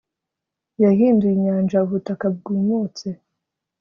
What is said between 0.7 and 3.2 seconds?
yahinduye inyanja ubutaka bwumutse